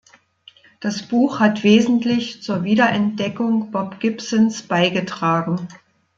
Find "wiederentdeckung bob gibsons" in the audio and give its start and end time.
2.63-4.63